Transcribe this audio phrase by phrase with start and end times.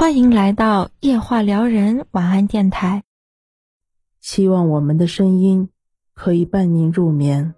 [0.00, 3.02] 欢迎来到夜话撩人晚安电台。
[4.22, 5.68] 希望我们的声音
[6.14, 7.54] 可以伴您入眠。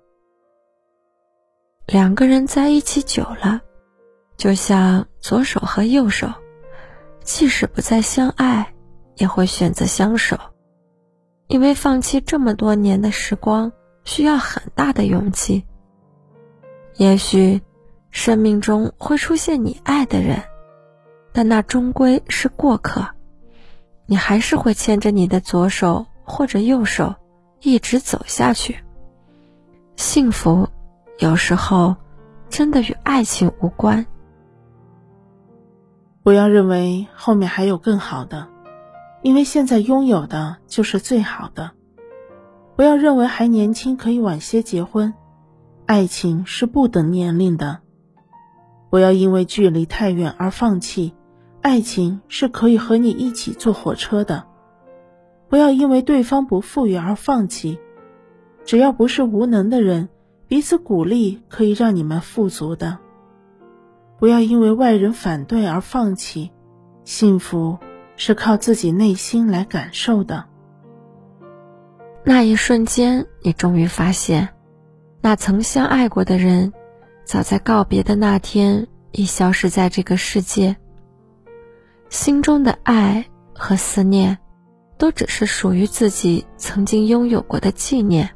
[1.86, 3.60] 两个人在一起久了，
[4.36, 6.32] 就像左手和右手，
[7.22, 8.74] 即使不再相爱，
[9.14, 10.36] 也会选择相守。
[11.46, 13.70] 因为放弃这么多年的时光，
[14.02, 15.64] 需要很大的勇气。
[16.96, 17.62] 也许，
[18.10, 20.42] 生命中会出现你爱的人。
[21.32, 23.08] 但那终归是过客，
[24.06, 27.14] 你还是会牵着你的左手或者右手，
[27.60, 28.78] 一直走下去。
[29.96, 30.68] 幸福
[31.18, 31.96] 有时候
[32.48, 34.04] 真的与爱情无关。
[36.22, 38.48] 不要认为后面还有更好的，
[39.22, 41.72] 因为现在拥有的就是最好的。
[42.76, 45.14] 不要认为还年轻可以晚些结婚，
[45.86, 47.80] 爱情是不等年龄的。
[48.90, 51.14] 不要因为距离太远而放弃。
[51.62, 54.44] 爱情是可以和你一起坐火车的，
[55.48, 57.78] 不要因为对方不富裕而放弃。
[58.64, 60.08] 只要不是无能的人，
[60.48, 62.98] 彼此鼓励可以让你们富足的。
[64.18, 66.50] 不要因为外人反对而放弃，
[67.04, 67.78] 幸福
[68.16, 70.44] 是靠自己内心来感受的。
[72.24, 74.48] 那一瞬间，你终于发现，
[75.20, 76.72] 那曾相爱过的人，
[77.24, 80.76] 早在告别的那天已消失在这个世界。
[82.12, 83.24] 心中的爱
[83.54, 84.36] 和思念，
[84.98, 88.28] 都只是属于自己曾经拥有过的纪念。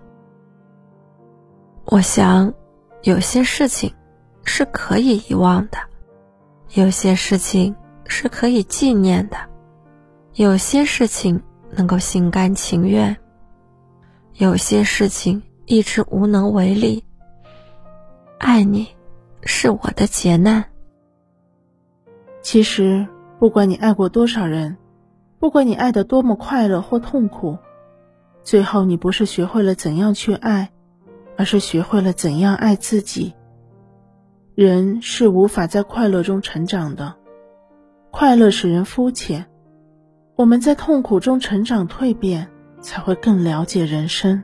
[1.85, 2.55] 我想，
[3.03, 3.95] 有些事情
[4.45, 5.77] 是可以遗忘的，
[6.73, 9.37] 有些事情是可以纪念的，
[10.33, 13.15] 有些事情能够心甘情愿，
[14.33, 17.05] 有些事情一直无能为力。
[18.39, 18.89] 爱你，
[19.43, 20.65] 是我的劫难。
[22.41, 23.07] 其实。
[23.39, 24.77] 不管你爱过多少人，
[25.39, 27.59] 不管你爱的多么快乐或痛苦，
[28.43, 30.73] 最后你不是学会了怎样去爱，
[31.37, 33.35] 而是学会了怎样爱自己。
[34.55, 37.15] 人是无法在快乐中成长的，
[38.11, 39.47] 快乐使人肤浅。
[40.35, 42.49] 我们在痛苦中成长蜕变，
[42.81, 44.43] 才会更了解人生。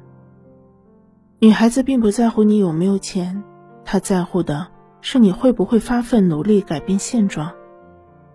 [1.38, 3.42] 女孩子并不在乎你有没有钱，
[3.86, 4.68] 她在乎的
[5.00, 7.52] 是你会不会发奋努力改变现状。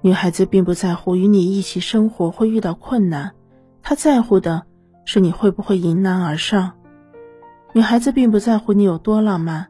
[0.01, 3.31] 女孩子并不在乎与你一起生活会遇到困难，
[3.81, 4.63] 她在乎的
[5.05, 6.73] 是你会不会迎难而上。
[7.73, 9.67] 女孩子并不在乎你有多浪漫，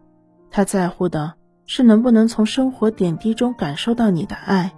[0.51, 1.33] 她在乎的
[1.65, 4.73] 是能不能从生活点滴中感受到你的爱。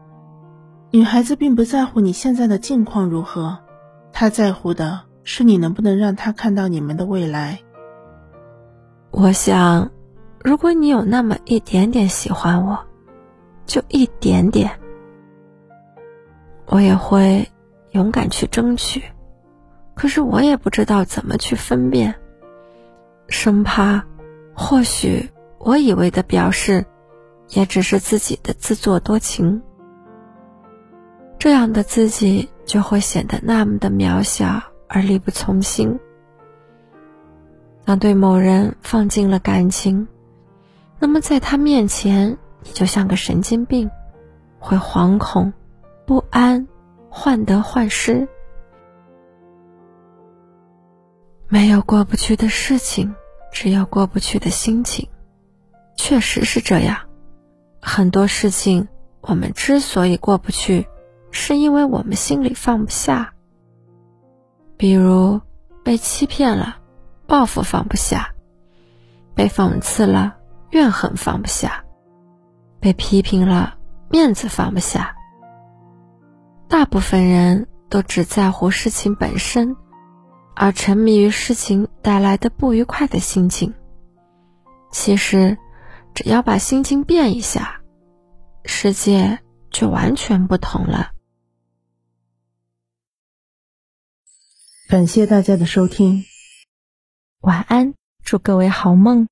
[0.91, 3.59] 女孩子并不在乎你现在的境况如何，
[4.13, 7.59] 她在乎的是你能不能让她看到你们的未来。
[9.11, 9.89] 我想，
[10.43, 12.79] 如果你有那么一点点喜欢我，
[13.65, 14.71] 就一点点。
[16.71, 17.49] 我也会
[17.93, 19.03] 勇敢去争取，
[19.95, 22.13] 可是我也不知道怎么去分辨，
[23.27, 24.05] 生怕
[24.53, 25.27] 或许
[25.57, 26.85] 我以为的表示，
[27.49, 29.59] 也只是自己的自作多情。
[31.39, 35.99] 这样的自己就会显得那么的渺小而力不从心。
[37.83, 40.07] 当对某人放进了感情，
[40.99, 43.89] 那么在他面前，你就像个神经病，
[44.59, 45.51] 会惶恐。
[47.29, 48.27] 患得患失，
[51.47, 53.13] 没有过不去的事情，
[53.51, 55.07] 只有过不去的心情。
[55.95, 56.97] 确实是这样，
[57.83, 58.87] 很多事情
[59.21, 60.87] 我们之所以过不去，
[61.29, 63.35] 是因为我们心里放不下。
[64.75, 65.39] 比如
[65.83, 66.77] 被欺骗了，
[67.27, 68.33] 报复放不下；
[69.35, 70.35] 被讽刺了，
[70.71, 71.83] 怨恨放不下；
[72.79, 73.77] 被批评了，
[74.09, 75.15] 面子放不下。
[76.69, 79.75] 大部分人都只在乎事情本身，
[80.55, 83.73] 而沉迷于事情带来的不愉快的心情。
[84.91, 85.57] 其实，
[86.13, 87.81] 只要把心情变一下，
[88.65, 89.39] 世界
[89.71, 91.09] 就完全不同了。
[94.87, 96.23] 感谢大家的收听，
[97.41, 99.27] 晚安，祝各位好梦。